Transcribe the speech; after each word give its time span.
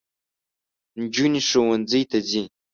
نجوني 1.01 1.41
ښوونځۍ 1.47 2.03
ته 2.11 2.17
ځي 2.29 2.43